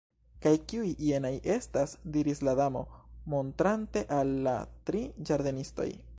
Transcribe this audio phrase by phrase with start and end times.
[0.43, 2.83] "Kaj kiuj jenaj estas?" diris la Damo,
[3.35, 4.57] montrante al la
[4.89, 5.91] tri ĝardenistoj.